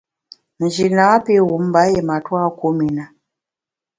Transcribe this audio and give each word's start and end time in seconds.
Nji 0.61 0.85
napi 0.97 1.33
wum 1.47 1.63
mba 1.69 1.81
yié 1.89 2.01
matua 2.09 2.43
kum 2.59 2.77
i 2.87 2.89
na. 2.97 3.05